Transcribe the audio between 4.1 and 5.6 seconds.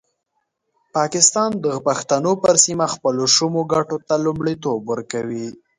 لومړیتوب ورکوي.